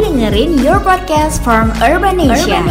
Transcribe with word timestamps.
Dengerin 0.00 0.56
Your 0.64 0.80
Podcast 0.80 1.44
from 1.44 1.76
Urban 1.84 2.16
Nation. 2.16 2.64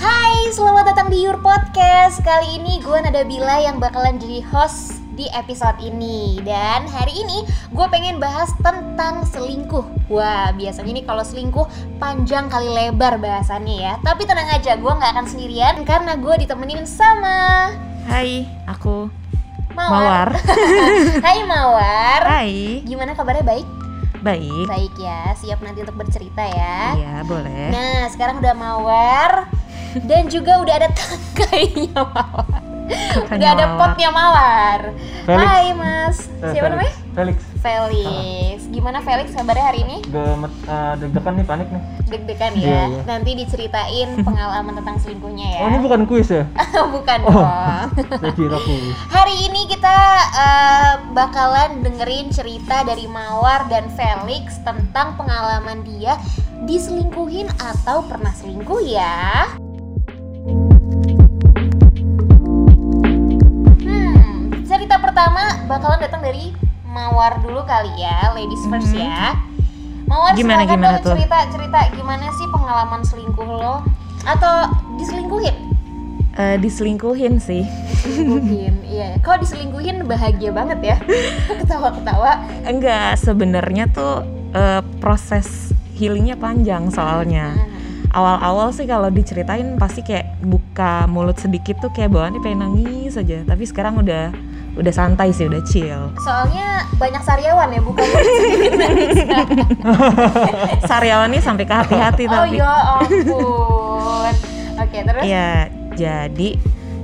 Hai, 0.00 0.48
selamat 0.48 0.96
datang 0.96 1.12
di 1.12 1.28
Your 1.28 1.36
Podcast. 1.44 2.24
Kali 2.24 2.56
ini 2.56 2.80
gue 2.80 2.98
Nada 3.04 3.20
Bila 3.28 3.60
yang 3.60 3.76
bakalan 3.76 4.16
jadi 4.16 4.40
host 4.48 4.96
di 5.12 5.28
episode 5.36 5.76
ini 5.84 6.40
Dan 6.40 6.88
hari 6.88 7.20
ini 7.20 7.44
gue 7.68 7.86
pengen 7.92 8.16
bahas 8.16 8.48
tentang 8.64 9.28
selingkuh 9.28 10.08
Wah, 10.08 10.56
biasanya 10.56 11.04
nih 11.04 11.04
kalau 11.04 11.20
selingkuh 11.20 11.68
panjang 12.00 12.48
kali 12.48 12.72
lebar 12.72 13.20
bahasannya 13.20 13.76
ya 13.76 13.94
Tapi 14.00 14.24
tenang 14.24 14.48
aja, 14.48 14.72
gue 14.80 14.88
nggak 14.88 15.12
akan 15.12 15.26
sendirian 15.28 15.84
Karena 15.84 16.16
gue 16.16 16.34
ditemenin 16.40 16.88
sama 16.88 17.68
Hai, 18.04 18.44
aku 18.64 19.08
Mawar, 19.74 20.38
Hai 21.26 21.40
Mawar 21.42 22.20
Hai, 22.22 22.84
Gimana 22.84 23.12
kabarnya 23.12 23.42
baik? 23.42 23.66
baik. 24.24 24.64
Baik 24.64 24.94
ya, 24.96 25.36
siap 25.36 25.60
nanti 25.60 25.84
untuk 25.84 26.00
bercerita 26.00 26.40
ya 26.40 26.96
Iya, 26.96 27.14
boleh. 27.26 27.68
Nah, 27.68 28.08
sekarang 28.08 28.40
udah 28.40 28.54
mawar 28.56 29.30
dan 30.00 30.26
juga 30.26 30.58
udah 30.58 30.74
ada 30.80 30.88
tangkainya 30.96 32.00
mawar. 32.08 32.53
Udah 33.26 33.50
ada 33.50 33.66
potnya 33.74 34.08
mawar. 34.08 34.80
Felix. 35.24 35.40
Hai 35.40 35.66
Mas, 35.72 36.16
Eh, 36.38 36.52
siapa 36.52 36.68
Felix. 36.68 36.70
namanya? 36.70 36.94
Felix. 37.14 37.36
Felix. 37.56 38.58
Gimana 38.66 38.98
Felix 39.00 39.32
kabarnya 39.32 39.64
hari 39.64 39.80
ini? 39.82 39.96
Gemet, 40.04 40.52
eh, 40.62 40.92
deg-degan 40.98 41.34
nih, 41.34 41.46
panik 41.46 41.68
nih. 41.70 41.82
Deg-degan 42.04 42.52
ya. 42.54 42.68
iya. 42.84 43.00
Nanti 43.04 43.30
diceritain 43.34 44.08
pengalaman 44.26 44.74
tentang 44.74 44.96
selingkuhnya 44.98 45.46
ya. 45.48 45.60
Oh, 45.60 45.68
ini 45.68 45.78
bukan 45.80 46.00
kuis 46.04 46.28
ya? 46.28 46.44
Bukan 46.94 47.18
Oh. 47.24 47.32
dong. 47.32 47.88
Saya 48.20 48.32
kira 48.32 48.58
kuis. 48.60 48.92
Hari 49.08 49.34
ini 49.42 49.60
kita 49.64 49.96
eh, 50.36 50.94
bakalan 51.10 51.80
dengerin 51.80 52.28
cerita 52.28 52.82
dari 52.82 53.06
Mawar 53.06 53.64
dan 53.66 53.88
Felix 53.90 54.60
tentang 54.60 55.16
pengalaman 55.16 55.80
dia 55.82 56.20
diselingkuhin 56.64 57.48
atau 57.56 58.04
pernah 58.04 58.34
selingkuh 58.34 58.84
ya. 58.84 59.48
Pertama 65.14 65.46
bakalan 65.70 66.02
datang 66.02 66.18
dari 66.20 66.50
Mawar 66.84 67.38
dulu 67.38 67.62
kali 67.62 67.90
ya, 67.94 68.34
ladies 68.34 68.58
first 68.66 68.90
Mhm. 68.90 68.98
ya. 68.98 69.38
Mawar 70.06 70.34
Gimana, 70.34 70.62
silakan 70.62 70.74
gimana 70.74 70.90
dong 70.92 71.02
tuh? 71.02 71.14
cerita 71.14 71.38
cerita 71.50 71.78
gimana 71.90 72.26
sih 72.32 72.46
pengalaman 72.50 73.00
selingkuh 73.00 73.46
lo 73.46 73.78
atau 74.24 74.54
diselingkuhin? 74.96 75.54
Eh, 76.34 76.56
diselingkuhin 76.58 77.38
sih. 77.38 77.62
diselingkuhin 77.94 78.74
iya 78.84 79.14
kalau 79.20 79.38
diselingkuhin 79.38 80.02
bahagia 80.02 80.50
banget 80.50 80.78
ya 80.84 80.96
ketawa-ketawa 81.62 82.42
Enggak, 82.64 83.14
sebenarnya 83.16 83.86
tuh 83.88 84.26
eh, 84.50 84.82
proses 84.98 85.70
healingnya 85.94 86.34
panjang 86.34 86.90
soalnya. 86.90 87.54
Awal-awal 88.10 88.70
sih 88.70 88.82
kalau 88.84 89.10
diceritain 89.10 89.74
pasti 89.74 90.02
kayak 90.02 90.38
buka 90.40 91.06
mulut 91.06 91.38
sedikit 91.38 91.78
tuh 91.80 91.90
kayak 91.92 92.10
bawaannya 92.10 92.38
pengen 92.40 92.62
nangis 92.64 93.14
aja. 93.14 93.42
Tapi 93.42 93.62
sekarang 93.62 93.94
udah 93.96 94.34
udah 94.74 94.90
santai 94.90 95.30
sih, 95.30 95.44
udah 95.44 95.62
chill. 95.62 96.10
soalnya 96.18 96.66
banyak 96.94 97.20
sariawan 97.20 97.68
ya 97.68 97.80
bukan 97.80 98.02
Saryawannya 100.84 101.40
sampai 101.40 101.64
ke 101.64 101.74
hati-hati 101.74 102.24
oh 102.24 102.32
tapi. 102.44 102.56
ya 102.56 102.72
ampun 102.98 104.32
oke 104.76 104.98
terus 105.00 105.22
Iya, 105.22 105.52
jadi 105.92 106.50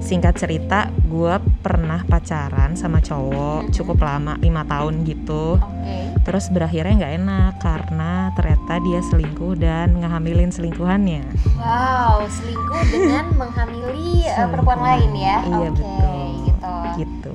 singkat 0.01 0.35
cerita, 0.35 0.81
gue 1.05 1.35
pernah 1.61 2.03
pacaran 2.03 2.73
sama 2.73 2.99
cowok 2.99 3.69
Mhm. 3.69 3.71
cukup 3.71 3.99
lama, 4.00 4.34
lima 4.37 4.65
tahun 4.65 5.05
gitu. 5.05 5.56
oke 5.56 5.97
Terus 6.21 6.49
berakhirnya 6.49 6.94
nggak 6.97 7.15
enak 7.19 7.53
karena 7.59 8.12
ternyata 8.31 8.75
dia 8.78 9.00
selingkuh 9.03 9.55
dan 9.56 9.97
ngehamilin 9.97 10.50
selingkuhannya. 10.50 11.23
wow 11.55 12.21
selingkuh 12.27 12.83
dengan 12.89 13.25
menghamili 13.34 13.87
uh, 14.23 14.34
Selingkuh. 14.34 14.49
perempuan 14.50 14.81
lain 14.81 15.11
ya 15.15 15.37
Iya, 15.41 15.56
oke 15.62 15.71
betul. 15.71 16.27
gitu 16.43 16.75
Gitu. 16.93 17.34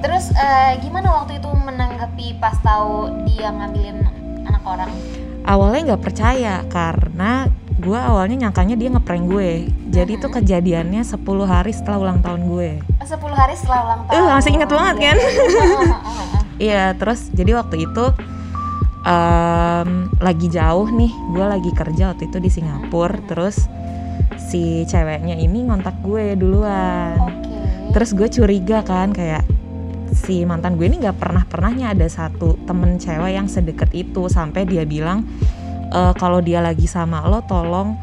Terus 0.00 0.32
uh, 0.32 0.72
gimana 0.78 1.12
waktu 1.14 1.36
itu 1.36 1.48
menanggapi 1.48 2.36
pas 2.36 2.56
tahu 2.60 3.08
dia 3.26 3.48
ngambilin 3.48 4.00
anak 4.44 4.64
orang 4.64 4.90
Awalnya 5.40 5.96
nggak 5.96 6.04
percaya 6.04 6.60
karena 6.68 7.48
gue 7.74 7.96
awalnya 7.96 8.46
nyangkanya 8.46 8.76
dia 8.76 8.92
ngeprank 8.92 9.24
gue. 9.24 9.50
Jadi 9.88 10.20
itu 10.20 10.28
Mhm. 10.28 10.34
kejadiannya 10.36 11.00
10 11.00 11.16
hari 11.48 11.72
setelah 11.72 11.96
ulang 11.98 12.20
tahun 12.20 12.44
gue. 12.44 12.70
10 13.00 13.32
hari 13.32 13.56
setelah 13.56 13.80
ulang 13.88 14.00
tahun 14.04 14.20
Eh, 14.20 14.30
masih 14.30 14.50
ingat 14.52 14.68
banget 14.68 14.96
kan? 15.00 15.16
Iya, 16.60 16.92
terus 16.92 17.32
jadi 17.32 17.56
waktu 17.56 17.88
itu 17.88 18.04
em, 19.00 19.88
lagi 20.20 20.46
jauh 20.52 20.92
nih, 20.92 21.08
gue 21.32 21.44
lagi 21.48 21.70
kerja 21.72 22.12
waktu 22.12 22.28
itu 22.28 22.36
di 22.36 22.50
Singapura, 22.52 23.16
Mhm. 23.16 23.26
terus 23.26 23.56
si 24.36 24.84
ceweknya 24.84 25.40
ini 25.40 25.64
ngontak 25.64 26.04
gue 26.04 26.36
duluan. 26.36 27.16
oke 27.16 27.56
Terus 27.90 28.12
gue 28.12 28.28
curiga 28.28 28.84
kan 28.84 29.10
kayak 29.10 29.40
si 30.20 30.44
mantan 30.44 30.76
gue 30.76 30.84
ini 30.84 31.00
nggak 31.00 31.16
pernah 31.16 31.48
pernahnya 31.48 31.96
ada 31.96 32.04
satu 32.04 32.60
temen 32.68 33.00
cewek 33.00 33.32
yang 33.32 33.48
sedekat 33.48 33.88
itu 33.96 34.28
sampai 34.28 34.68
dia 34.68 34.84
bilang 34.84 35.24
e, 35.88 36.00
kalau 36.20 36.44
dia 36.44 36.60
lagi 36.60 36.84
sama 36.84 37.24
lo 37.24 37.40
tolong 37.48 37.96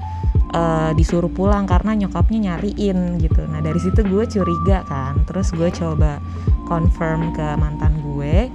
eh, 0.52 0.92
disuruh 0.98 1.30
pulang 1.30 1.68
karena 1.70 1.94
nyokapnya 1.94 2.40
nyariin 2.52 3.20
gitu. 3.22 3.44
Nah 3.46 3.60
dari 3.60 3.78
situ 3.78 4.02
gue 4.02 4.24
curiga 4.26 4.82
kan. 4.88 5.24
Terus 5.28 5.52
gue 5.52 5.70
coba 5.76 6.24
confirm 6.66 7.36
ke 7.36 7.48
mantan 7.60 8.00
gue. 8.02 8.48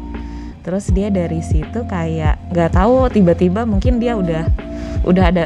Terus 0.63 0.89
dia 0.95 1.11
dari 1.11 1.43
situ 1.43 1.85
kayak 1.85 2.53
nggak 2.55 2.71
tahu 2.75 3.11
tiba-tiba 3.13 3.69
mungkin 3.69 4.01
dia 4.01 4.17
udah 4.17 4.47
udah 5.05 5.25
ada 5.29 5.45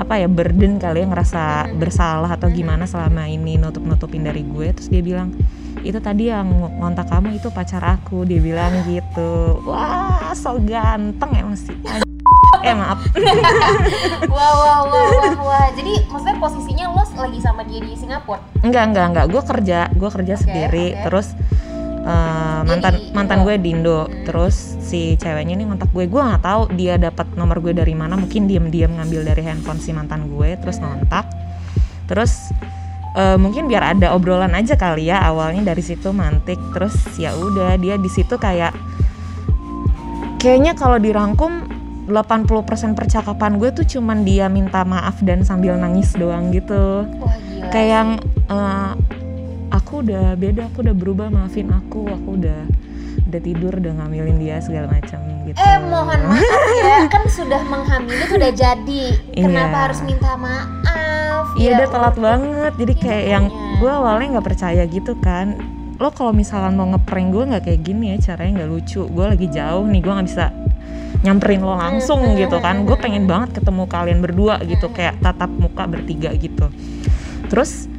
apa 0.00 0.16
ya 0.16 0.32
burden 0.32 0.80
kali 0.80 1.04
ya 1.04 1.06
ngerasa 1.12 1.76
bersalah 1.76 2.32
atau 2.32 2.48
gimana 2.48 2.88
selama 2.88 3.28
ini 3.28 3.60
nutup 3.60 3.84
nutupin 3.84 4.24
dari 4.24 4.40
gue 4.40 4.72
terus 4.72 4.88
dia 4.88 5.04
bilang 5.04 5.36
itu 5.80 5.98
tadi 5.98 6.28
yang 6.28 6.44
ng- 6.44 6.76
ngontak 6.78 7.06
kamu 7.06 7.34
itu 7.34 7.48
pacar 7.48 7.80
aku 7.80 8.22
dia 8.22 8.38
bilang 8.38 8.72
gitu 8.84 9.60
wah 9.62 10.32
so 10.32 10.56
ganteng 10.60 11.30
emang 11.34 11.54
sih 11.54 11.72
eh 12.60 12.72
maaf 12.72 13.00
Wah, 14.30 14.52
wah, 14.52 14.78
wah, 14.84 15.04
wah, 15.10 15.32
wah. 15.42 15.66
Jadi 15.72 16.04
maksudnya 16.06 16.36
posisinya 16.36 16.84
lo 16.88 17.02
lagi 17.10 17.38
sama 17.38 17.64
dia 17.64 17.80
di 17.80 17.92
Singapura? 17.92 18.40
enggak 18.60 18.84
enggak 18.86 19.06
enggak 19.06 19.26
gue 19.26 19.42
kerja 19.42 19.78
gue 19.90 20.10
kerja 20.10 20.34
Oke, 20.34 20.42
sendiri 20.42 20.86
oke. 20.90 21.02
terus 21.02 21.26
Dia 22.00 22.64
mantan 22.66 22.92
di 22.94 23.12
mantan 23.12 23.38
Indo. 23.38 23.46
gue 23.46 23.54
di 23.56 23.68
Indo 23.70 23.98
Hmm. 24.02 24.12
terus 24.24 24.56
si 24.78 25.00
ceweknya 25.14 25.54
ini 25.54 25.64
ngontak 25.64 25.88
gue 25.88 26.04
gue 26.04 26.20
nggak 26.22 26.42
tahu 26.42 26.62
dia 26.74 26.96
dapat 26.96 27.32
nomor 27.32 27.60
gue 27.60 27.72
dari 27.72 27.92
mana 27.92 28.14
mungkin 28.14 28.44
diam-diam 28.44 28.92
ngambil 28.94 29.20
dari 29.22 29.42
handphone 29.42 29.78
si 29.78 29.90
mantan 29.90 30.26
gue 30.26 30.56
terus 30.56 30.76
Hmm. 30.76 30.96
ngontak 30.96 31.28
terus 32.06 32.52
eh, 33.12 33.36
mungkin 33.36 33.66
biar 33.66 33.94
ada 33.94 34.12
obrolan 34.12 34.52
aja 34.52 34.74
kali 34.74 35.06
ya 35.06 35.22
awalnya 35.22 35.62
dari 35.66 35.80
situ 35.80 36.10
mantik 36.10 36.58
terus 36.70 36.94
ya 37.16 37.32
udah 37.32 37.74
dia 37.76 37.94
di 37.96 38.08
situ 38.08 38.36
kayak 38.36 38.74
kayaknya 40.36 40.72
kalau 40.72 40.96
dirangkum 40.96 41.68
80% 42.06 42.48
percakapan 42.92 43.54
gue 43.56 43.70
tuh 43.70 43.86
cuman 43.88 44.24
dia 44.24 44.48
minta 44.48 44.82
maaf 44.82 45.22
dan 45.22 45.44
sambil 45.44 45.78
nangis 45.78 46.10
doang 46.12 46.50
gitu 46.50 47.06
Wah, 47.06 47.36
gila. 47.38 47.70
kayak 47.70 47.88
yang 47.88 48.08
eh, 48.48 48.92
aku 49.70 50.02
udah 50.02 50.34
beda 50.34 50.66
aku 50.66 50.82
udah 50.82 50.96
berubah 50.96 51.30
maafin 51.30 51.70
aku 51.70 52.04
aku 52.04 52.28
udah 52.36 52.66
udah 53.30 53.40
tidur 53.40 53.78
udah 53.78 53.92
ngambilin 53.94 54.42
dia 54.42 54.58
segala 54.58 54.90
macam 54.90 55.22
gitu 55.46 55.54
Eh, 55.54 55.78
mohon 55.80 56.18
maaf 56.26 56.42
ya, 56.80 57.06
kan 57.06 57.22
sudah 57.26 57.62
menghamili 57.64 58.22
udah 58.28 58.50
jadi. 58.50 59.04
Kenapa 59.36 59.70
Iya. 59.72 59.82
harus 59.86 60.00
minta 60.02 60.34
maaf? 60.34 60.66
Iya 61.58 61.74
Ya 61.74 61.76
udah 61.82 61.88
telat 61.90 62.16
banget. 62.18 62.72
Jadi 62.78 62.92
Iya, 62.94 63.02
kayak 63.02 63.24
yang 63.26 63.44
gue 63.80 63.90
awalnya 63.90 64.26
nggak 64.38 64.46
percaya 64.46 64.82
gitu 64.86 65.12
kan. 65.18 65.56
Lo 66.00 66.08
kalau 66.14 66.32
misalkan 66.32 66.76
mau 66.76 66.88
ngeprank 66.88 67.28
gue 67.32 67.44
nggak 67.50 67.62
kayak 67.66 67.80
gini 67.84 68.04
ya 68.14 68.32
caranya 68.32 68.62
nggak 68.64 68.70
lucu. 68.70 69.02
Gue 69.08 69.24
lagi 69.26 69.46
jauh 69.50 69.84
nih 69.84 70.00
gue 70.00 70.12
nggak 70.12 70.28
bisa 70.28 70.46
nyamperin 71.20 71.60
lo 71.60 71.76
langsung 71.76 72.24
gitu 72.38 72.56
kan. 72.62 72.88
gue 72.88 72.96
pengen 72.96 73.28
banget 73.28 73.60
ketemu 73.60 73.84
kalian 73.84 74.18
berdua 74.24 74.62
gitu 74.64 74.88
kayak 74.88 75.20
tatap 75.20 75.50
muka 75.52 75.84
bertiga 75.84 76.32
gitu. 76.36 76.72
Terus 77.52 77.90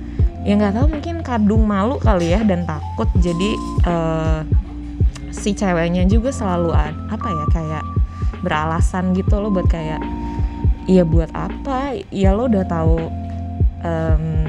ya 0.42 0.58
nggak 0.58 0.74
tahu 0.74 0.88
mungkin 0.90 1.16
kadung 1.22 1.64
malu 1.70 2.02
kali 2.02 2.34
ya 2.34 2.42
dan 2.42 2.66
takut. 2.66 3.10
Jadi 3.22 3.54
eh, 3.86 4.40
si 5.32 5.54
ceweknya 5.54 6.04
juga 6.10 6.34
selalu 6.34 6.70
ad, 6.74 6.96
apa 7.14 7.28
ya 7.30 7.46
kayak 7.54 7.84
beralasan 8.42 9.14
gitu 9.14 9.38
loh 9.38 9.54
buat 9.54 9.70
kayak 9.70 10.02
iya 10.90 11.06
buat 11.06 11.30
apa? 11.38 12.02
Ya 12.10 12.34
lo 12.34 12.50
udah 12.50 12.66
tahu 12.66 13.21
em, 13.82 14.48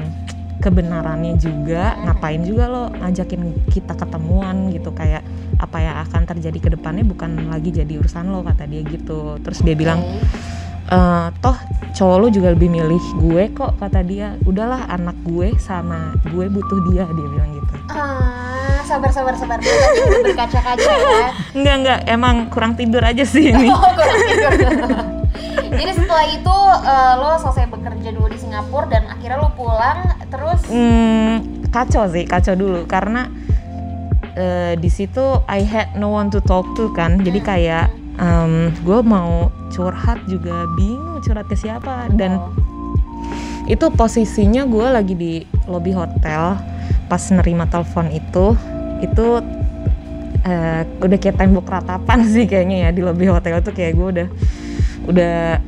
kebenarannya 0.57 1.35
juga 1.35 1.99
ngapain 1.99 2.39
juga 2.39 2.71
lo 2.71 2.83
ngajakin 2.95 3.67
kita 3.67 3.99
ketemuan 3.99 4.71
gitu 4.71 4.95
kayak 4.95 5.19
apa 5.59 5.77
yang 5.77 5.95
akan 6.07 6.23
terjadi 6.23 6.59
ke 6.59 6.69
depannya 6.71 7.03
bukan 7.03 7.51
lagi 7.51 7.75
jadi 7.75 7.99
urusan 7.99 8.31
lo 8.31 8.47
kata 8.47 8.63
dia 8.63 8.79
gitu 8.87 9.43
terus 9.43 9.59
dia 9.59 9.75
bilang 9.75 9.99
"Eh, 10.87 11.27
toh 11.43 11.57
cowok 11.91 12.17
lo 12.17 12.27
juga 12.27 12.55
lebih 12.55 12.71
milih 12.71 13.03
gue 13.19 13.43
kok 13.51 13.75
kata 13.75 14.07
dia 14.07 14.39
udahlah 14.43 14.87
anak 14.87 15.19
gue 15.27 15.51
sama 15.59 16.15
gue 16.31 16.47
butuh 16.47 16.79
dia 16.87 17.03
dia 17.05 17.27
bilang 17.27 17.49
gitu 17.51 17.73
Ah, 17.91 18.79
sabar 18.87 19.11
sabar 19.11 19.35
sabar. 19.35 19.59
Kita 19.59 20.17
berkaca-kaca 20.23 20.91
ya. 20.95 21.29
Enggak 21.57 21.75
enggak, 21.77 21.99
emang 22.07 22.35
kurang 22.47 22.73
tidur 22.73 23.03
aja 23.03 23.27
sih 23.27 23.51
ini. 23.51 23.67
Oh, 23.75 23.91
kurang 23.93 24.19
tidur. 24.23 24.51
Jadi 25.53 25.91
setelah 25.95 26.25
itu 26.29 26.57
eh, 26.83 27.13
lo 27.17 27.29
selesai 27.39 27.65
bekerja 27.69 28.09
dulu 28.13 28.27
di 28.29 28.39
Singapura 28.39 28.85
dan 28.89 29.03
akhirnya 29.09 29.37
lo 29.41 29.49
pulang 29.53 29.99
terus? 30.29 30.61
Hmm, 30.69 31.65
kacau 31.69 32.09
sih, 32.09 32.25
kacau 32.25 32.53
dulu. 32.57 32.85
Karena 32.85 33.29
eh, 34.37 34.73
di 34.77 34.89
situ 34.89 35.41
I 35.49 35.65
had 35.65 35.93
no 35.97 36.13
one 36.13 36.29
to 36.33 36.39
talk 36.41 36.65
to 36.77 36.89
kan. 36.93 37.21
Jadi 37.21 37.39
kayak 37.41 37.87
gue 38.85 38.99
mau 39.01 39.49
curhat 39.73 40.21
juga 40.29 40.69
bingung 40.77 41.17
curhat 41.25 41.49
ke 41.49 41.57
siapa. 41.57 42.13
Dan 42.13 42.37
Oh, 42.37 42.53
itu 43.65 43.87
posisinya 43.95 44.67
gue 44.67 44.87
lagi 44.91 45.15
di 45.15 45.33
lobby 45.71 45.95
hotel. 45.95 46.59
Pas 47.07 47.23
nerima 47.31 47.63
telepon 47.67 48.11
itu 48.11 48.55
itu 49.03 49.27
eh, 50.43 50.81
udah 50.83 51.17
kayak 51.19 51.39
tembok 51.39 51.67
ratapan 51.67 52.19
sih 52.33 52.45
kayaknya 52.47 52.87
ya 52.87 52.89
di 52.91 53.01
lobby 53.03 53.27
hotel 53.27 53.59
tuh 53.63 53.71
kayak 53.75 53.95
gue 53.95 54.07
udah 54.19 54.27
udah 55.07 55.59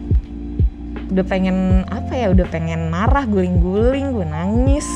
udah 1.06 1.26
pengen 1.30 1.86
apa 1.88 2.18
ya 2.18 2.28
udah 2.34 2.48
pengen 2.50 2.90
marah 2.90 3.24
guling-guling 3.30 4.16
gue 4.16 4.28
nangis. 4.28 4.88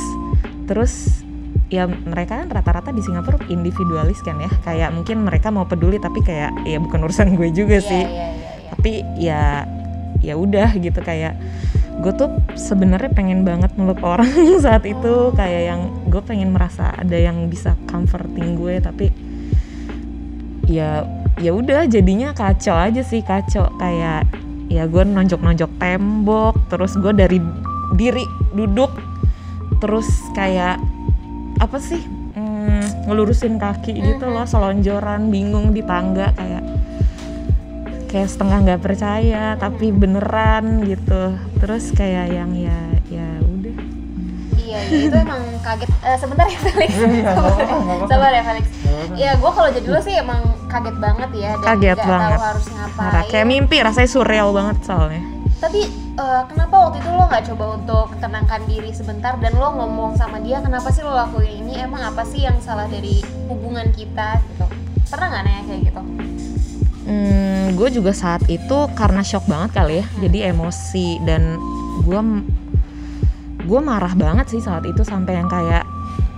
Terus 0.66 1.24
ya 1.70 1.86
mereka 1.86 2.42
kan 2.42 2.50
rata-rata 2.50 2.90
di 2.90 3.02
Singapura 3.06 3.38
individualis 3.48 4.20
kan 4.26 4.42
ya. 4.42 4.50
Kayak 4.66 4.96
mungkin 4.96 5.26
mereka 5.26 5.54
mau 5.54 5.70
peduli 5.70 6.02
tapi 6.02 6.26
kayak 6.26 6.66
ya 6.66 6.82
bukan 6.82 7.06
urusan 7.06 7.38
gue 7.38 7.50
juga 7.54 7.78
iya, 7.80 7.90
sih. 7.90 8.04
iya, 8.04 8.10
iya, 8.10 8.30
iya. 8.34 8.70
tapi 8.70 8.92
ya 9.20 9.44
ya 10.20 10.34
udah 10.36 10.76
gitu 10.76 11.00
kayak 11.00 11.40
gue 12.00 12.14
tuh 12.16 12.32
sebenarnya 12.56 13.12
pengen 13.12 13.44
banget 13.44 13.76
meluk 13.78 14.02
orang 14.02 14.30
saat 14.66 14.84
itu. 14.90 15.32
Kayak 15.38 15.62
yang 15.76 15.82
gue 16.10 16.22
pengen 16.26 16.52
merasa 16.56 16.90
ada 16.96 17.18
yang 17.18 17.48
bisa 17.48 17.78
comforting 17.86 18.58
gue 18.58 18.82
tapi 18.82 19.08
ya 20.70 21.02
ya 21.40 21.56
udah 21.56 21.88
jadinya 21.88 22.36
kacau 22.36 22.76
aja 22.76 23.02
sih 23.02 23.24
kacau. 23.24 23.72
Kayak 23.80 24.28
ya 24.70 24.86
gue 24.86 25.04
nonjok-nonjok 25.04 25.72
tembok 25.82 26.56
terus 26.70 26.94
gue 27.00 27.10
dari 27.10 27.42
diri 27.98 28.22
duduk 28.54 28.94
terus 29.82 30.06
kayak 30.38 30.78
apa 31.58 31.78
sih 31.82 32.06
mm, 32.38 33.10
ngelurusin 33.10 33.58
kaki 33.58 33.98
gitu 33.98 34.30
loh 34.30 34.46
selonjoran 34.46 35.34
bingung 35.34 35.74
di 35.74 35.82
tangga 35.82 36.30
kayak 36.38 36.62
kayak 38.10 38.30
setengah 38.30 38.58
nggak 38.66 38.82
percaya 38.82 39.54
tapi 39.56 39.94
beneran 39.94 40.84
gitu. 40.86 41.38
Terus 41.62 41.94
kayak 41.94 42.34
yang 42.34 42.52
ya 42.58 42.80
ya 43.10 43.28
udah. 43.42 43.76
Iya, 44.58 44.80
iya, 44.90 45.02
itu 45.10 45.18
emang 45.18 45.42
kaget. 45.62 45.89
Eh, 46.00 46.16
sebentar 46.16 46.46
ya 46.46 46.56
Felix. 46.58 46.90
Iya, 46.96 47.04
Sabar 47.30 47.44
apa-apa, 47.46 47.60
ya, 47.60 47.76
nggak 47.76 47.88
apa-apa. 47.92 48.08
sabar 48.08 48.32
ya 48.32 48.44
Felix. 48.46 48.66
Ya, 49.12 49.32
gue 49.36 49.52
kalau 49.52 49.70
jadi 49.70 49.88
lo 49.88 50.00
sih 50.00 50.16
emang 50.16 50.42
kaget 50.66 50.96
banget 50.98 51.30
ya 51.34 51.52
dan 51.56 51.66
Kaget 51.68 51.98
nggak 51.98 52.08
banget. 52.08 52.30
tahu 52.32 52.46
harus 52.46 52.66
ngapain. 52.70 53.26
kayak 53.28 53.48
mimpi 53.48 53.78
rasanya 53.80 54.10
surreal 54.10 54.50
banget 54.50 54.78
soalnya 54.82 55.22
Tapi 55.58 55.82
eh, 56.16 56.42
kenapa 56.46 56.76
waktu 56.80 56.98
itu 56.98 57.10
lo 57.10 57.24
nggak 57.26 57.44
coba 57.46 57.66
untuk 57.76 58.08
tenangkan 58.18 58.62
diri 58.64 58.92
sebentar 58.92 59.34
dan 59.36 59.52
lo 59.54 59.70
ngomong 59.74 60.14
sama 60.14 60.40
dia 60.40 60.60
kenapa 60.60 60.88
sih 60.88 61.02
lo 61.02 61.12
lakuin 61.12 61.64
ini? 61.64 61.80
Emang 61.80 62.00
apa 62.06 62.24
sih 62.24 62.42
yang 62.42 62.56
salah 62.60 62.86
dari 62.86 63.20
hubungan 63.46 63.92
kita 63.92 64.40
gitu? 64.46 64.66
Pernah 65.06 65.28
nggak 65.28 65.44
nanya 65.44 65.64
kayak 65.66 65.82
gitu? 65.86 66.02
hmm, 67.02 67.74
gue 67.74 67.90
juga 67.92 68.12
saat 68.14 68.46
itu 68.48 68.78
karena 68.94 69.20
shock 69.20 69.44
banget 69.46 69.74
kali 69.74 69.94
ya 69.98 70.06
jadi 70.22 70.38
emosi 70.50 71.18
dan 71.24 71.58
gue 72.00 72.22
gue 73.70 73.80
marah 73.80 74.14
banget 74.14 74.50
sih 74.50 74.60
saat 74.60 74.82
itu 74.84 75.06
sampai 75.06 75.38
yang 75.38 75.46
kayak 75.46 75.86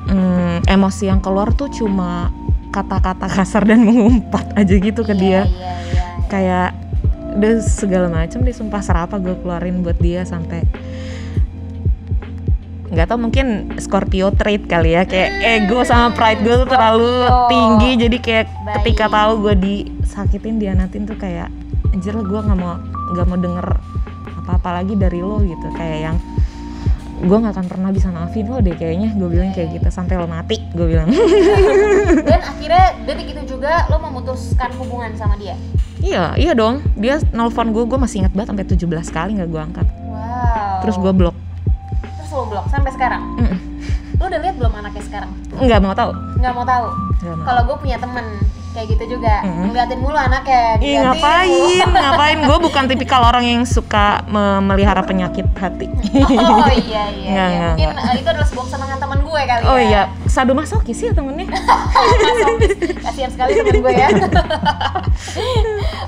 hmm, 0.05 0.67
emosi 0.67 1.07
yang 1.07 1.23
keluar 1.23 1.49
tuh 1.51 1.71
cuma 1.71 2.27
kata-kata 2.69 3.27
kasar 3.27 3.63
dan 3.63 3.81
mengumpat 3.81 4.51
aja 4.53 4.73
gitu 4.73 5.01
ke 5.01 5.11
Iya, 5.11 5.17
dia 5.17 5.31
Iya, 5.31 5.41
iya. 5.41 5.73
iya. 5.87 6.05
kayak 6.27 6.69
udah 7.31 7.53
segala 7.63 8.07
macam 8.11 8.43
deh 8.43 8.51
sumpah 8.51 8.83
serapa 8.83 9.15
gue 9.15 9.39
keluarin 9.39 9.79
buat 9.79 9.95
dia 9.97 10.23
sampai 10.23 10.67
nggak 12.91 13.07
tau 13.07 13.15
mungkin 13.15 13.47
Scorpio 13.79 14.35
trait 14.35 14.67
kali 14.67 14.91
ya 14.91 15.07
kayak 15.07 15.31
ego 15.63 15.79
sama 15.87 16.11
pride 16.11 16.43
gue 16.43 16.55
tuh 16.57 16.67
terlalu 16.67 17.07
Hmm, 17.23 17.47
tinggi 17.47 17.91
jadi 17.97 18.17
kayak 18.19 18.45
Baik. 18.51 18.73
ketika 18.77 19.05
tahu 19.07 19.31
gue 19.41 19.55
disakitin 19.57 20.59
dianatin 20.59 21.07
tuh 21.07 21.15
kayak 21.15 21.47
anjir 21.87 22.11
gue 22.11 22.39
nggak 22.41 22.59
mau 22.59 22.75
nggak 23.15 23.25
mau 23.25 23.39
denger 23.39 23.67
apa-apa 24.37 24.69
lagi 24.77 24.99
dari 24.99 25.23
lo 25.23 25.39
gitu 25.39 25.71
kayak 25.71 25.99
yang 26.03 26.17
gue 27.21 27.37
nggak 27.37 27.53
akan 27.53 27.67
pernah 27.67 27.89
bisa 27.89 28.09
maafin 28.09 28.45
lo 28.45 28.57
deh 28.57 28.73
kayaknya 28.73 29.13
gue 29.13 29.29
bilang 29.29 29.49
kayak 29.51 29.71
gitu 29.71 29.87
sampai 29.87 30.15
lo 30.15 30.25
mati 30.25 30.57
gue 30.67 30.87
bilang 30.87 31.05
Dan 32.27 32.41
akhirnya 32.41 32.85
detik 33.03 33.29
itu 33.29 33.41
juga 33.47 33.85
lo 33.87 34.01
memutuskan 34.01 34.73
hubungan 34.75 35.13
sama 35.13 35.37
dia. 35.37 35.53
iya 35.99 36.33
iya 36.33 36.51
dong 36.51 36.81
dia 36.95 37.21
nelfon 37.29 37.69
gue 37.69 37.83
gue 37.83 37.95
masih 37.95 38.21
ingat 38.21 38.33
banget 38.33 38.49
sampai 38.49 38.65
17 38.65 38.83
kali 39.07 39.31
nggak 39.35 39.49
gue 39.49 39.61
angkat 39.61 39.87
Wow. 40.03 40.81
terus 40.81 40.97
gue 40.97 41.13
blok 41.13 41.35
terus 42.01 42.29
lo 42.31 42.43
blok 42.45 42.65
sampai 42.67 42.91
sekarang. 42.91 43.21
Mm-mm. 43.37 43.59
Lo 44.15 44.27
udah 44.27 44.39
lihat 44.39 44.55
belum 44.55 44.73
anaknya 44.75 45.03
sekarang? 45.03 45.31
nggak 45.51 45.79
mau 45.79 45.93
tahu 45.93 46.11
Nggak 46.35 46.53
mau 46.53 46.63
tahu. 46.63 46.85
Kalau 47.21 47.61
gue 47.63 47.77
punya 47.79 47.97
temen 47.97 48.25
kayak 48.71 48.87
gitu 48.89 49.19
juga, 49.19 49.43
Mm-mm. 49.43 49.67
ngeliatin 49.67 49.99
mulu 49.99 50.15
anaknya. 50.15 50.79
Ih 50.79 50.95
diliatin 50.95 51.03
ngapain 51.03 51.49
mulu. 51.51 51.91
ngapain 51.91 52.37
gue 52.49 52.57
bukan 52.61 52.83
tipikal 52.87 53.21
orang 53.21 53.43
yang 53.43 53.61
suka 53.63 54.23
memelihara 54.25 55.03
penyakit 55.03 55.43
hati 55.55 55.91
Oh 56.31 56.71
iya 56.71 57.03
iya. 57.11 57.29
Nggak, 57.31 57.49
iya. 57.51 57.59
nggak, 57.59 57.73
Mungkin 57.75 57.89
eh, 57.91 58.15
itu 58.17 58.29
adalah 58.31 58.47
sebuah 58.47 58.65
kesenangan 58.65 58.97
teman 58.97 59.19
gue 59.21 59.41
kali 59.41 59.63
oh 59.63 59.75
ya. 59.75 59.83
iya 59.83 60.01
sadomasokis 60.25 60.95
sih 60.95 61.05
ya 61.07 61.13
temennya. 61.13 61.47
Kasihan 63.05 63.29
sekali 63.29 63.51
temen 63.53 63.75
gue 63.79 63.93
ya. 63.93 64.07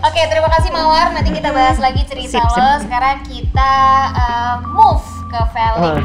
Oke, 0.02 0.22
terima 0.28 0.50
kasih 0.50 0.70
Mawar. 0.70 1.12
Nanti 1.12 1.30
kita 1.32 1.50
bahas 1.50 1.78
lagi 1.78 2.04
cerita 2.04 2.40
Sip, 2.40 2.44
sip. 2.46 2.60
lo. 2.60 2.74
Sekarang 2.82 3.18
kita 3.24 3.74
eh, 4.14 4.56
move 4.72 5.04
ke 5.28 5.42
Felix. 5.52 5.84
Oh. 5.84 6.00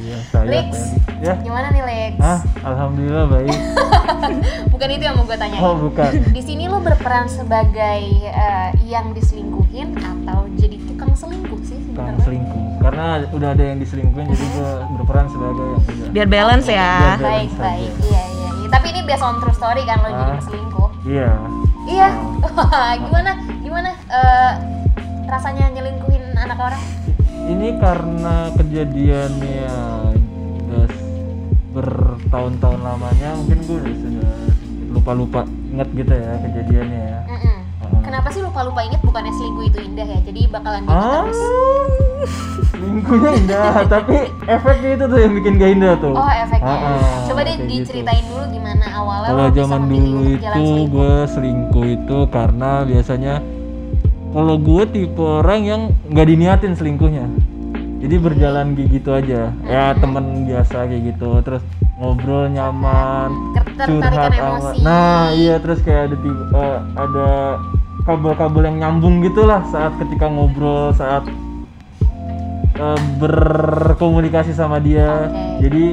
Iya, 0.00 0.18
saya. 0.26 0.46
Lex. 0.48 0.70
Ya. 1.20 1.36
Gimana 1.36 1.68
nih 1.68 1.82
Lex? 1.82 2.12
Ah, 2.18 2.40
alhamdulillah 2.64 3.28
baik. 3.28 3.52
Bukan 4.72 4.88
itu 4.90 5.02
yang 5.02 5.14
mau 5.14 5.24
gue 5.24 5.36
tanyain. 5.36 5.60
Oh, 5.60 5.76
bukan. 5.78 6.10
Di 6.26 6.40
sini 6.40 6.64
lo 6.64 6.78
berperan 6.78 7.28
sebagai 7.28 8.00
eh, 8.24 8.68
yang 8.82 9.12
diselingkuhin 9.12 9.94
atau 9.94 10.48
jadi 10.54 10.80
tukang 10.82 11.12
selingkuh 11.12 11.60
sih 11.60 11.76
Tukang 11.86 12.16
sebenarnya? 12.16 12.24
selingkuh. 12.24 12.62
Karena 12.80 13.04
udah 13.30 13.48
ada 13.50 13.64
yang 13.66 13.78
diselingkuhin 13.78 14.26
jadi 14.28 14.46
gue 14.50 14.70
berperan 14.96 15.26
sebagai 15.28 15.60
yang 15.66 15.82
tidak. 15.84 16.08
biar 16.10 16.26
balance 16.26 16.66
ya 16.66 16.88
Biar 16.90 17.18
balance 17.18 17.20
Baik 17.20 17.50
saja. 17.50 17.60
baik, 17.62 17.92
iya 18.00 18.22
iya. 18.26 18.48
iya. 18.56 18.68
Tapi 18.70 18.86
ini 18.88 19.00
based 19.02 19.20
on 19.22 19.34
true 19.38 19.52
story 19.52 19.82
kan 19.84 19.96
lo 19.98 20.08
jadi 20.08 20.24
Ah. 20.24 20.36
peselingkuh. 20.36 20.88
Iya. 21.06 21.30
Iya. 21.86 22.08
gimana 23.04 23.30
gimana 23.58 23.88
eh, 24.08 24.52
rasanya 25.26 25.64
nyelingkuhin 25.70 26.24
anak 26.34 26.56
orang? 26.58 26.82
Ini 27.42 27.68
karena 27.76 28.36
kejadiannya 28.54 29.68
udah 30.62 30.86
bertahun-tahun 31.70 32.80
lamanya, 32.80 33.30
mungkin 33.34 33.58
gue 33.62 33.76
udah 33.78 33.94
sudah 33.96 34.30
lupa-lupa 34.90 35.40
inget 35.70 35.88
gitu 35.94 36.12
ya 36.12 36.32
kejadiannya 36.40 37.00
ya. 37.00 37.18
Mm-mm. 37.24 37.56
Heeh. 37.80 38.00
Kenapa 38.02 38.28
sih 38.28 38.42
lupa-lupa 38.42 38.80
inget 38.82 39.00
bukannya 39.00 39.30
selingkuh 39.30 39.64
itu 39.66 39.78
indah 39.80 40.02
ya? 40.04 40.18
Jadi 40.20 40.40
bakalan 40.50 40.82
diingat 40.82 40.98
Ah, 41.00 41.22
terus. 41.22 41.40
selingkuhnya 42.70 43.30
indah, 43.36 43.74
tapi 43.86 44.16
efeknya 44.44 44.90
itu 44.92 45.04
tuh 45.06 45.18
yang 45.18 45.32
bikin 45.32 45.52
gak 45.56 45.70
indah 45.70 45.92
tuh. 45.96 46.12
Oh 46.12 46.26
efeknya. 46.28 46.66
Ah, 46.66 46.86
ah, 46.90 47.22
Coba 47.24 47.40
deh 47.42 47.54
gitu. 47.56 47.66
diceritain 47.70 48.24
dulu 48.26 48.44
gimana 48.50 48.84
awalnya 48.90 49.28
Kalau 49.30 49.46
zaman 49.52 49.80
dulu 49.86 50.20
itu 50.26 50.64
gue 50.90 51.12
selingkuh 51.28 51.86
itu 51.86 52.18
karena 52.28 52.70
biasanya 52.82 53.34
kalau 54.30 54.54
gue 54.56 54.82
tipe 54.86 55.18
orang 55.22 55.60
yang 55.62 55.80
nggak 56.06 56.26
diniatin 56.26 56.74
selingkuhnya. 56.74 57.26
Jadi 58.00 58.16
berjalan 58.16 58.72
kayak 58.72 58.88
gitu 58.96 59.10
aja. 59.12 59.52
Ya 59.68 59.92
temen 59.92 60.48
biasa 60.48 60.88
kayak 60.88 61.02
gitu. 61.14 61.30
Terus 61.44 61.62
ngobrol 62.00 62.48
nyaman, 62.48 63.28
curhat 63.76 64.32
amat. 64.32 64.74
Nah 64.80 65.36
iya 65.36 65.60
terus 65.60 65.84
kayak 65.84 66.08
ada 66.08 66.16
tiba- 66.16 66.48
eh, 66.56 66.78
ada 66.96 67.28
kabel-kabel 68.08 68.62
yang 68.72 68.76
nyambung 68.80 69.20
gitulah 69.20 69.60
saat 69.68 69.92
ketika 70.00 70.32
ngobrol 70.32 70.96
saat 70.96 71.28
eh, 72.80 73.00
berkomunikasi 73.20 74.56
sama 74.56 74.80
dia. 74.80 75.28
Oke. 75.28 75.68
Jadi 75.68 75.84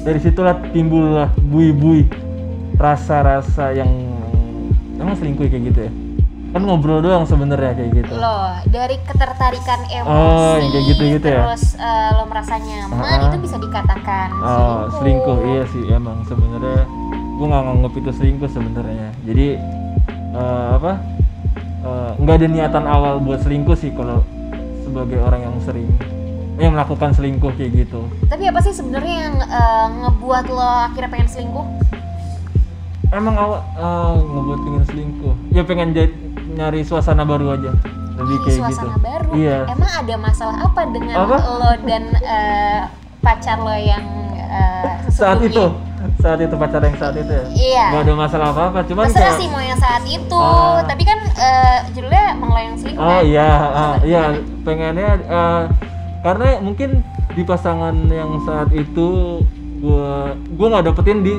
dari 0.00 0.20
situlah 0.24 0.56
timbullah 0.72 1.28
bui-bui 1.44 2.08
rasa-rasa 2.80 3.76
yang 3.76 3.88
emang 4.96 5.12
selingkuh 5.20 5.44
kayak 5.44 5.64
gitu 5.68 5.80
ya. 5.88 5.92
Kan 6.54 6.62
ngobrol 6.62 7.02
doang 7.02 7.26
sebenarnya 7.26 7.74
kayak 7.74 7.90
gitu. 7.92 8.14
Loh, 8.14 8.54
dari 8.64 8.94
ketertarikan 9.02 9.80
emosi 9.90 10.06
Oh, 10.06 10.54
yang 10.54 10.70
kayak 10.70 10.86
gitu-gitu 10.88 11.26
ya? 11.28 11.42
terus 11.44 11.74
eh, 11.74 12.08
lo 12.14 12.24
merasa 12.24 12.54
nyaman 12.56 12.94
Ah, 12.96 13.10
ah. 13.12 13.26
itu 13.26 13.36
bisa 13.42 13.56
dikatakan 13.58 14.28
Oh, 14.38 14.78
selingkuh 14.94 15.38
iya 15.44 15.62
sih 15.66 15.82
emang 15.90 16.22
sebenarnya 16.22 16.86
gue 17.34 17.42
nggak 17.44 17.62
nganggep 17.64 17.92
itu 17.96 18.10
selingkuh 18.14 18.46
sebenarnya. 18.48 19.08
Jadi 19.24 19.46
eh, 20.30 20.68
apa? 20.72 20.92
eh, 21.82 22.10
nggak 22.16 22.36
ada 22.36 22.46
niatan 22.48 22.84
awal 22.86 23.18
buat 23.18 23.42
selingkuh 23.42 23.74
sih 23.74 23.90
kalau 23.90 24.22
sebagai 24.80 25.18
orang 25.18 25.42
yang 25.42 25.56
sering 25.60 25.90
yang 26.54 26.70
melakukan 26.70 27.10
selingkuh 27.10 27.50
kayak 27.52 27.82
gitu 27.82 28.06
Tapi 28.24 28.46
apa 28.46 28.62
sih 28.62 28.70
sebenarnya 28.70 29.16
yang 29.26 29.34
eh, 29.36 29.86
ngebuat 30.00 30.46
lo 30.48 30.62
akhirnya 30.86 31.10
pengen 31.10 31.26
selingkuh? 31.28 31.66
emang 33.10 33.34
awak 33.36 33.62
eh, 33.74 34.14
ngebuat 34.22 34.58
pengen 34.60 34.84
selingkuh 34.84 35.34
ya 35.50 35.62
pengen 35.62 35.90
jadi 35.90 36.14
nyari 36.54 36.80
suasana 36.80 37.22
baru 37.22 37.52
aja 37.52 37.70
lebih 38.14 38.36
Ih, 38.36 38.40
kayak 38.44 38.58
suasana 38.60 38.86
gitu 38.88 39.00
baru. 39.02 39.30
iya 39.34 39.58
Emang 39.66 39.92
ada 39.92 40.14
masalah 40.16 40.56
apa 40.62 40.82
dengan 40.86 41.16
Apa? 41.20 41.36
lo 41.52 41.72
dan 41.82 42.02
eh, 42.16 42.80
pacar 43.20 43.58
lo 43.58 43.74
yang 43.74 44.04
eh, 44.36 44.92
saat 45.10 45.40
itu 45.40 45.64
saat 46.16 46.36
itu 46.38 46.54
pacar 46.54 46.80
yang 46.80 46.94
saat 46.94 47.16
itu 47.16 47.26
ya 47.28 47.44
Iya. 47.50 47.84
nggak 47.90 48.02
ada 48.02 48.14
masalah 48.14 48.46
apa 48.50 48.62
apa 48.68 48.80
cuman 48.84 49.04
Terserah 49.04 49.24
kayak 49.26 49.40
sih 49.40 49.48
mau 49.48 49.58
yang 49.58 49.76
saat 49.76 50.04
itu, 50.04 50.36
Ah. 50.36 50.84
tapi 50.84 51.02
kan 51.02 51.18
eh, 51.26 51.78
judulnya 51.90 52.24
emang 52.32 52.50
lo 52.50 52.60
yang 52.62 52.76
selingkuh 52.76 53.02
oh 53.02 53.10
kan? 53.10 53.24
iya 53.24 53.50
ah, 53.72 53.94
iya 54.02 54.22
pengennya 54.62 55.10
eh, 55.18 55.62
karena 56.20 56.48
mungkin 56.60 56.90
di 57.32 57.42
pasangan 57.42 57.96
yang 58.06 58.30
saat 58.42 58.68
itu 58.70 59.40
gua 59.80 60.32
gua 60.54 60.66
nggak 60.70 60.84
dapetin 60.86 61.18
di 61.20 61.34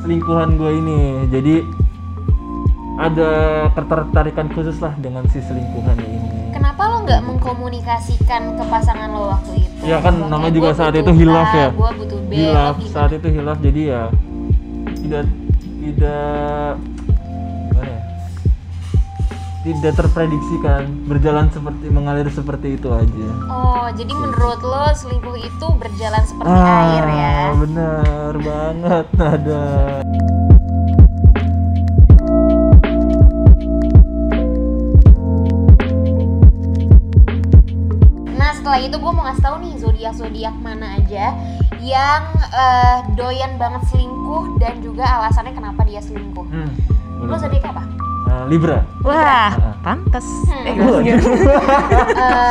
selingkuhan 0.00 0.56
gua 0.56 0.70
ini 0.70 1.00
jadi 1.28 1.54
ada 2.96 3.30
ketertarikan 3.70 4.48
khusus 4.50 4.76
lah 4.78 4.96
dengan 4.96 5.24
si 5.28 5.38
selingkuhan 5.38 5.96
ini 5.98 6.18
Kenapa 6.50 6.82
lo 6.88 7.04
nggak 7.04 7.20
mengkomunikasikan 7.22 8.56
ke 8.56 8.64
pasangan 8.66 9.08
lo 9.10 9.28
waktu 9.30 9.60
itu? 9.60 9.80
Ya 9.84 10.00
kan, 10.00 10.16
namanya 10.22 10.50
juga 10.50 10.72
"Gua 10.72 10.78
saat 10.78 10.94
itu 10.94 11.12
hilaf 11.14 11.50
ya. 11.52 11.68
Gua 11.70 11.90
butuh 11.92 12.20
B. 12.22 12.32
hilaf 12.34 12.74
gimana? 12.74 12.90
saat 12.90 13.10
itu 13.12 13.28
hilaf 13.30 13.58
jadi 13.60 13.80
ya 13.86 14.02
tidak 14.96 15.22
tidak 15.78 16.72
gimana 17.66 17.86
ya 17.86 18.00
tidak 19.62 19.92
terprediksikan 19.94 20.82
berjalan 21.04 21.46
seperti 21.50 21.84
mengalir 21.88 22.26
seperti 22.28 22.68
itu 22.74 22.88
aja 22.88 23.28
Oh, 23.46 23.86
jadi 23.90 24.12
menurut 24.12 24.60
lo 24.60 24.88
selingkuh 24.90 25.36
itu 25.36 25.66
berjalan 25.76 26.22
seperti 26.22 26.48
Ah. 26.48 26.82
air 26.88 27.04
ya? 27.06 27.36
benar 27.54 28.32
banget 28.34 29.06
ada 29.18 29.62
setelah 38.66 38.82
itu 38.82 38.98
gue 38.98 39.12
mau 39.14 39.22
ngasih 39.22 39.44
tahu 39.46 39.56
nih 39.62 39.72
zodiak 39.78 40.14
zodiak 40.18 40.54
mana 40.58 40.98
aja 40.98 41.38
yang 41.78 42.22
eh, 42.50 42.98
doyan 43.14 43.54
banget 43.54 43.78
selingkuh 43.86 44.58
dan 44.58 44.82
juga 44.82 45.06
alasannya 45.06 45.54
kenapa 45.54 45.86
dia 45.86 46.02
selingkuh. 46.02 46.42
hmm, 46.42 46.70
Lo 47.22 47.38
zodiak 47.38 47.62
apa? 47.62 47.86
Ah, 48.26 48.42
Libra 48.50 48.82
Wah, 49.06 49.54
pantes. 49.86 50.26
Hmm. 50.50 50.66
Eh, 50.66 50.74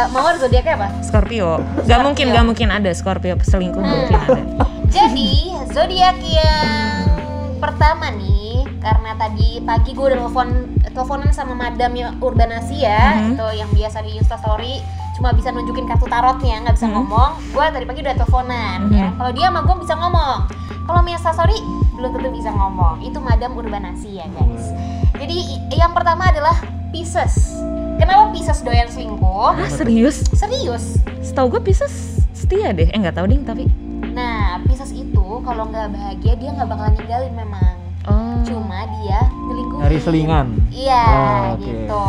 Mawar 0.15 0.39
zodiaknya 0.39 0.79
apa? 0.79 0.87
Scorpio. 1.03 1.59
Gak 1.83 1.99
mungkin, 1.99 2.31
gak 2.31 2.47
mungkin 2.47 2.71
ada 2.71 2.95
Scorpio 2.95 3.35
selingkuh 3.35 3.83
Hmm. 3.83 3.91
mungkin 4.07 4.15
ada. 4.15 4.39
Jadi 4.87 5.51
zodiak 5.67 6.15
yang 6.23 7.11
pertama 7.59 8.07
nih 8.15 8.63
karena 8.79 9.19
tadi 9.19 9.59
pagi 9.59 9.91
gue 9.91 10.05
udah 10.05 10.19
telepon 10.21 10.47
teleponan 10.87 11.35
sama 11.35 11.59
madam 11.59 11.91
urbanasi 12.23 12.87
ya 12.87 13.19
Mhm. 13.19 13.35
itu 13.35 13.47
yang 13.57 13.69
biasa 13.69 13.99
di 13.99 14.15
instastory 14.15 14.79
cuma 15.15 15.31
bisa 15.31 15.49
nunjukin 15.49 15.85
kartu 15.85 16.05
tarotnya 16.05 16.59
nggak 16.61 16.75
bisa 16.75 16.85
Mhm. 16.85 16.93
ngomong 16.93 17.31
gue 17.49 17.63
tadi 17.65 17.85
pagi 17.85 17.99
udah 18.01 18.15
teleponan 18.15 18.79
ya 18.89 19.07
Mhm. 19.07 19.15
kalau 19.15 19.31
dia 19.31 19.45
sama 19.47 19.59
gue 19.61 19.75
bisa 19.79 19.93
ngomong 19.95 20.37
kalau 20.83 20.99
Mia 21.01 21.15
instastory 21.15 21.57
belum 21.91 22.09
tentu 22.11 22.29
bisa 22.33 22.49
ngomong 22.49 22.99
itu 22.99 23.17
madam 23.17 23.51
urbanasi 23.53 24.09
ya 24.13 24.27
guys 24.29 24.75
jadi 25.15 25.31
i- 25.33 25.63
yang 25.73 25.91
pertama 25.91 26.27
adalah 26.27 26.55
Pisces 26.91 27.55
kenapa 27.95 28.31
Pisces 28.31 28.59
doyan 28.61 28.87
selingkuh 28.87 29.51
Ah 29.51 29.67
serius? 29.67 30.27
serius 30.29 30.99
Setahu 31.21 31.49
gue 31.49 31.61
Pisces 31.63 32.19
setia 32.31 32.69
deh. 32.69 32.85
Eh 32.85 32.95
nggak 32.95 33.15
tahu 33.15 33.25
ding 33.25 33.41
tapi. 33.41 33.65
Nah, 34.07 34.61
Pisces 34.61 34.91
itu 34.91 35.25
kalau 35.41 35.65
nggak 35.65 35.89
bahagia 35.89 36.33
dia 36.35 36.49
nggak 36.51 36.67
bakalan 36.67 36.93
ninggalin 36.93 37.33
memang. 37.33 37.75
Oh. 38.05 38.37
Cuma 38.43 38.85
dia 38.93 39.19
nyelingkuhin. 39.25 39.81
nyari 39.81 39.97
selingan 39.97 40.47
Iya, 40.69 41.03
Oh, 41.03 41.43
oke. 41.51 41.65
gitu. 41.65 42.05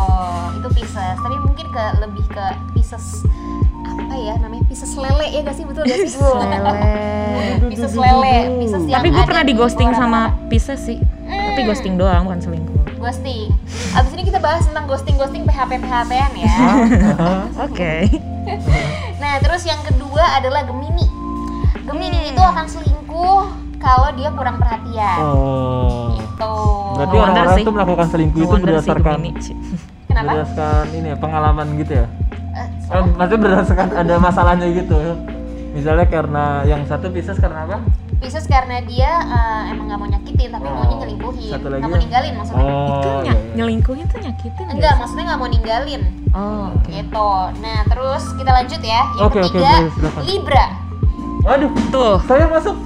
Itu 0.56 0.68
Pisces. 0.70 1.16
Tapi 1.16 1.36
mungkin 1.38 1.66
ke 1.66 1.84
lebih 1.98 2.24
ke 2.26 2.44
Pisces 2.72 3.22
apa 3.86 4.14
ya 4.14 4.34
namanya 4.36 4.64
Pisces 4.66 4.92
lele 4.92 5.26
ya 5.30 5.40
gak 5.40 5.54
sih 5.54 5.64
betul 5.64 5.82
gak 5.82 5.98
sih? 6.00 6.16
Lele. 6.16 6.74
Pisces 7.70 7.94
lele, 7.94 8.36
Pisces 8.58 8.84
yang 8.84 8.98
Tapi 8.98 9.08
gue 9.10 9.24
pernah 9.24 9.44
di 9.44 9.54
ghosting 9.54 9.90
sama 9.92 10.20
Pisces 10.46 10.80
sih. 10.80 10.98
Tapi 11.22 11.60
Hmm. 11.60 11.68
ghosting 11.68 11.94
doang 11.96 12.24
bukan 12.24 12.40
selingkuh. 12.40 12.80
Ghosting. 12.96 13.48
Abis 13.92 14.10
ini 14.12 14.22
kita 14.24 14.38
bahas 14.38 14.64
tentang 14.64 14.84
ghosting 14.84 15.14
ghosting 15.14 15.42
PHP 15.42 15.78
PHP-an 15.78 16.32
ya. 16.34 16.54
Oke. 17.60 17.94
Nah, 19.16 19.40
terus 19.40 19.64
yang 19.64 19.82
kedua 19.82 20.38
adalah 20.38 20.62
Gemini. 20.62 21.02
Gemini 21.82 22.14
Hmm. 22.20 22.30
itu 22.30 22.38
akan 22.38 22.64
selingkuh 22.64 23.42
kalau 23.76 24.08
dia 24.12 24.30
kurang 24.30 24.56
perhatian. 24.56 25.18
oh 25.18 26.14
Gitu. 26.14 26.54
berarti 26.94 27.16
orang-orang 27.16 27.58
itu 27.58 27.72
melakukan 27.72 28.06
selingkuh 28.06 28.40
itu 28.40 28.56
berdasarkan. 28.56 29.18
Kenapa? 30.16 30.32
berdasarkan 30.34 30.86
ini 30.90 31.06
ya 31.06 31.16
pengalaman 31.16 31.66
gitu 31.76 31.92
ya 31.94 32.06
Eh, 32.56 32.68
Eh, 32.88 33.02
maksudnya 33.12 33.40
berdasarkan 33.42 33.88
ada 33.94 34.14
masalahnya 34.16 34.66
gitu 34.70 34.96
misalnya 35.70 36.06
karena 36.06 36.44
yang 36.64 36.80
satu 36.82 37.08
Pisces 37.08 37.36
karena 37.36 37.62
apa 37.62 37.84
Pisces 38.16 38.46
karena 38.46 38.80
dia 38.82 39.12
eh, 39.22 39.62
emang 39.70 39.84
nggak 39.86 39.98
mau 39.98 40.08
nyakitin 40.08 40.48
tapi 40.48 40.64
Oh, 40.64 40.72
maunya 40.74 40.96
nyelingkuhin 40.98 41.50
satu 41.50 41.66
lagi 41.66 41.78
nggak 41.78 41.90
mau 41.90 41.92
ya? 41.92 42.02
ninggalin 42.02 42.32
maksudnya 42.34 42.64
oh 42.64 42.88
Itu 42.88 42.96
iya, 42.96 43.12
ny- 43.12 43.20
iya. 43.20 43.34
nyelingkuhin 43.54 44.04
tuh 44.06 44.18
nyakitin 44.18 44.62
nggak 44.62 44.72
enggak 44.72 44.88
sih? 44.90 44.98
maksudnya 44.98 45.24
nggak 45.26 45.38
mau 45.38 45.50
ninggalin 45.50 46.02
Oh, 46.32 46.64
oke. 46.70 46.88
gitu 46.90 47.28
nah 47.58 47.78
terus 47.84 48.24
kita 48.32 48.50
lanjut 48.52 48.80
ya 48.82 49.02
yang 49.10 49.26
Oke, 49.26 49.36
oke, 49.36 49.44
ketiga 49.46 49.72
boleh, 49.74 49.90
silakan. 49.92 50.22
Libra 50.24 50.66
waduh 51.42 51.70
Tuh. 51.86 52.14
saya 52.24 52.44
masuk 52.46 52.76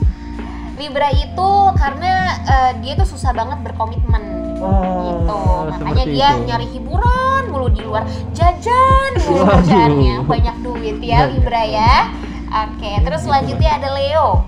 Libra 0.77 1.09
itu 1.13 1.51
karena 1.77 2.13
eh, 2.43 2.73
dia 2.81 2.93
tuh 2.95 3.07
susah 3.07 3.31
banget 3.31 3.59
berkomitmen 3.63 4.23
oh 4.61 5.01
gitu 5.09 5.41
makanya 5.83 6.05
dia 6.07 6.29
itu. 6.31 6.45
nyari 6.47 6.67
hiburan 6.71 7.43
mulu 7.49 7.69
di 7.69 7.81
luar 7.81 8.05
jajan 8.31 9.11
mulu 9.19 9.43
Waduh. 9.43 9.53
kerjaannya 9.61 10.15
banyak 10.25 10.57
duit 10.61 10.97
ya. 11.01 11.27
Libra 11.29 11.63
ya 11.65 11.95
oke 12.49 12.91
terus 13.03 13.21
selanjutnya 13.25 13.71
ada 13.77 13.89
Leo 13.93 14.45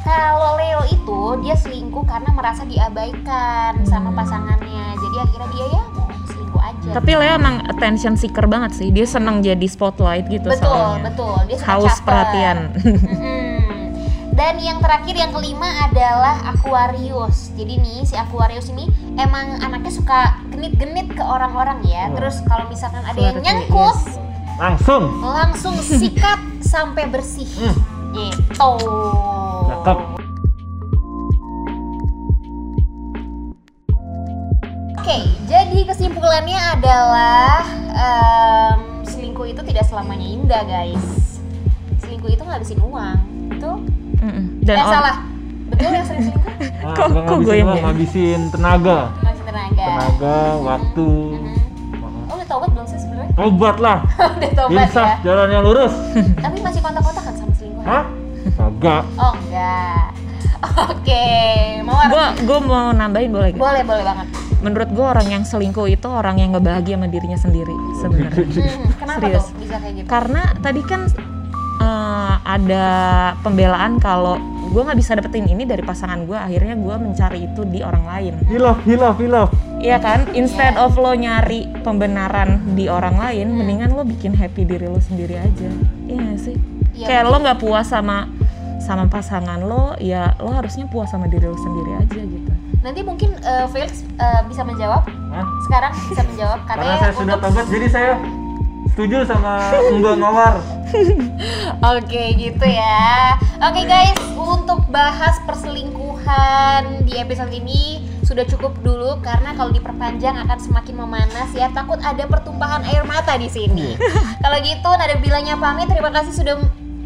kalau 0.00 0.56
Leo 0.56 0.80
itu 0.88 1.20
dia 1.44 1.52
selingkuh 1.52 2.00
karena 2.02 2.30
merasa 2.32 2.64
diabaikan 2.64 3.76
sama 3.84 4.08
pasangannya 4.10 4.96
jadi 4.96 5.16
akhirnya 5.20 5.48
dia 5.52 5.66
ya 5.68 5.82
mau 5.92 6.06
selingkuh 6.24 6.62
aja 6.62 6.88
Tapi 6.96 7.10
Leo 7.12 7.32
emang 7.34 7.56
attention 7.66 8.16
seeker 8.16 8.48
banget 8.48 8.72
sih. 8.72 8.88
Dia 8.88 9.04
seneng 9.04 9.44
jadi 9.44 9.66
spotlight 9.68 10.30
gitu 10.32 10.48
betul 10.48 10.64
soalnya. 10.64 11.12
betul 11.12 11.34
dia 11.44 11.56
suka 11.60 11.68
Haus 11.68 11.92
caper. 11.92 12.04
perhatian. 12.06 12.58
Mm-mm. 12.72 13.37
Dan 14.38 14.62
yang 14.62 14.78
terakhir 14.78 15.18
yang 15.18 15.34
kelima 15.34 15.66
adalah 15.90 16.54
Aquarius. 16.54 17.50
Jadi 17.58 17.74
nih 17.82 18.06
si 18.06 18.14
Aquarius 18.14 18.70
ini 18.70 18.86
emang 19.18 19.58
anaknya 19.58 19.90
suka 19.90 20.38
genit-genit 20.54 21.10
ke 21.10 21.18
orang-orang 21.18 21.82
ya. 21.82 22.06
Wah. 22.06 22.22
Terus 22.22 22.46
kalau 22.46 22.70
misalkan 22.70 23.02
ada 23.02 23.18
yang 23.18 23.42
nyangkut, 23.42 23.98
langsung 24.62 25.10
langsung 25.26 25.74
sikat 25.98 26.38
sampai 26.62 27.10
bersih. 27.10 27.50
Hmm. 27.58 27.74
Gitu. 28.14 28.72
Cakep. 29.66 29.98
Oke, 35.02 35.18
jadi 35.50 35.78
kesimpulannya 35.82 36.60
adalah 36.78 37.66
em, 37.90 39.02
selingkuh 39.02 39.50
itu 39.50 39.66
tidak 39.66 39.82
selamanya 39.82 40.30
indah, 40.30 40.62
guys. 40.62 41.17
Selingkuh 42.28 42.36
itu 42.36 42.44
ngabisin 42.44 42.80
uang. 42.82 43.18
Itu 43.50 43.70
Mm-mm. 44.18 44.44
Dan 44.60 44.74
eh, 44.74 44.82
on- 44.82 44.92
salah. 44.92 45.16
Betul 45.68 45.90
yang 45.90 46.06
sering 46.06 46.22
selingkuh? 46.24 46.44
Nah, 46.78 46.94
Kok- 46.94 47.08
nggak 47.08 47.22
kok 47.22 47.36
gue 47.38 47.44
ngabisin 47.44 47.56
yang 47.56 47.68
uang, 47.68 47.80
ngabisin 47.82 48.40
tenaga 48.50 48.98
Ngabisin 49.18 49.46
tenaga. 49.46 49.84
tenaga 49.84 50.36
waktu 50.60 51.08
Mhm. 51.08 51.56
Oh, 52.24 52.34
udah 52.34 52.46
tobat 52.46 52.70
belum 52.70 52.86
sih 52.86 52.98
sebenarnya? 52.98 53.32
obat 53.36 53.76
lah 53.78 53.98
udah 54.36 54.50
tobat 54.52 54.80
insaf 54.82 55.06
ya. 55.06 55.16
jalan 55.24 55.48
yang 55.48 55.62
lurus 55.62 55.94
Tapi 56.44 56.56
masih 56.58 56.80
kontak-kontak 56.80 57.22
kan 57.22 57.34
sama 57.34 57.52
selingkuh? 57.52 57.84
hah 57.84 58.04
kagak 58.50 59.02
Oh 59.16 59.32
enggak. 59.38 60.06
Oke, 60.58 61.26
mau 61.82 61.94
gue 62.04 62.24
gue 62.42 62.58
mau 62.60 62.90
nambahin 62.90 63.30
boleh 63.30 63.48
gak? 63.52 63.60
Boleh, 63.60 63.82
boleh 63.84 64.02
banget. 64.04 64.26
Menurut 64.58 64.88
gue 64.88 65.06
orang 65.06 65.28
yang 65.28 65.42
selingkuh 65.42 65.86
itu 65.86 66.08
orang 66.08 66.34
yang 66.36 66.50
gak 66.50 66.64
bahagia 66.64 66.94
sama 66.94 67.06
dirinya 67.06 67.36
sendiri 67.36 67.74
sebenarnya. 67.96 68.42
Hmm, 68.42 68.90
kenapa 68.92 69.20
Serius. 69.22 69.44
tuh 69.44 69.54
bisa 69.56 69.74
kayak 69.76 69.94
gitu? 69.94 70.06
Karena 70.08 70.42
tadi 70.58 70.82
kan 70.82 71.00
eh, 71.78 72.34
ada 72.40 72.86
pembelaan 73.40 73.98
kalau 73.98 74.36
gue 74.68 74.82
nggak 74.84 74.98
bisa 74.98 75.16
dapetin 75.16 75.48
ini 75.48 75.64
dari 75.64 75.80
pasangan 75.80 76.22
gue, 76.22 76.36
akhirnya 76.36 76.76
gue 76.76 76.94
mencari 76.94 77.46
itu 77.46 77.64
di 77.64 77.80
orang 77.80 78.04
lain. 78.04 78.34
hilaf 78.46 78.78
hilaf 78.84 79.16
hilaf 79.16 79.48
Iya 79.78 79.96
kan? 79.96 80.26
Instead 80.34 80.74
of 80.74 80.98
lo 80.98 81.14
nyari 81.14 81.70
pembenaran 81.80 82.74
di 82.74 82.90
orang 82.90 83.14
lain, 83.14 83.46
Hmm. 83.48 83.62
mendingan 83.62 83.94
lo 83.94 84.02
bikin 84.02 84.34
happy 84.34 84.66
diri 84.66 84.84
lo 84.84 84.98
sendiri 84.98 85.38
aja. 85.38 85.70
Iya 86.04 86.34
sih? 86.34 86.58
Iya, 86.92 87.06
Kayak 87.06 87.24
lo 87.24 87.36
nggak 87.38 87.58
puas 87.58 87.86
sama 87.86 88.26
sama 88.78 89.06
pasangan 89.06 89.62
lo, 89.62 89.94
ya 89.96 90.34
lo 90.36 90.50
harusnya 90.50 90.84
puas 90.84 91.06
sama 91.08 91.30
diri 91.30 91.46
lo 91.46 91.54
sendiri 91.54 91.94
aja 91.94 92.20
gitu. 92.20 92.50
Nanti 92.78 93.00
mungkin 93.00 93.30
eh, 93.38 93.66
Felix 93.70 94.02
eh, 94.18 94.42
bisa 94.44 94.66
menjawab. 94.66 95.06
Hah? 95.06 95.46
Sekarang 95.64 95.92
bisa 96.08 96.22
menjawab 96.26 96.58
karena 96.66 96.92
saya 96.98 97.12
sudah 97.14 97.36
untuk 97.36 97.40
tobat 97.46 97.66
jadi 97.70 97.86
saya 97.86 98.12
setuju 98.88 99.16
sama 99.24 99.52
Mbak 99.94 100.14
Mawar 100.18 100.54
Oke 101.96 102.22
gitu 102.36 102.66
ya. 102.66 103.36
Oke 103.62 103.84
guys, 103.84 104.18
untuk 104.36 104.86
bahas 104.88 105.36
perselingkuhan 105.44 107.04
di 107.04 107.18
episode 107.18 107.52
ini 107.52 108.04
sudah 108.24 108.44
cukup 108.44 108.76
dulu 108.84 109.18
karena 109.24 109.56
kalau 109.56 109.72
diperpanjang 109.72 110.36
akan 110.46 110.58
semakin 110.60 110.94
memanas 111.00 111.48
ya. 111.56 111.72
Takut 111.72 112.00
ada 112.00 112.24
pertumpahan 112.28 112.84
air 112.84 113.04
mata 113.04 113.36
di 113.36 113.48
sini. 113.48 113.96
kalau 114.42 114.58
gitu 114.60 114.90
nada 114.94 115.16
bilanya 115.20 115.56
pamit. 115.56 115.88
Terima 115.88 116.12
kasih 116.12 116.32
sudah 116.36 116.56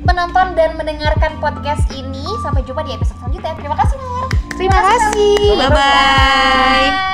menonton 0.03 0.59
dan 0.59 0.75
mendengarkan 0.75 1.39
podcast 1.39 1.87
ini. 1.95 2.27
Sampai 2.43 2.67
jumpa 2.67 2.83
di 2.83 2.99
episode 2.99 3.19
selanjutnya. 3.23 3.55
Terima 3.55 3.77
kasih 3.79 3.97
Mar. 3.99 4.27
Terima 4.59 4.81
kasih. 4.83 5.37
Bye. 5.57 5.71
Bye-bye. 5.71 7.12